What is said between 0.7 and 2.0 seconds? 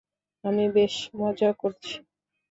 বেশ মজা করছি!